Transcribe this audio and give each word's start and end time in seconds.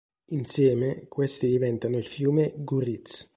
Insieme, 0.31 1.05
questi 1.07 1.45
diventano 1.47 1.95
il 1.95 2.07
fiume 2.07 2.55
Gourits. 2.57 3.29